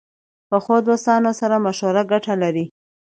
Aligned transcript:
پخو 0.49 0.75
دوستانو 0.87 1.31
سره 1.39 1.55
مشوره 1.65 2.03
ګټه 2.11 2.33
لري 2.43 2.65